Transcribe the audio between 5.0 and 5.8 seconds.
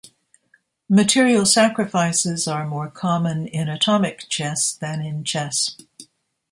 in chess.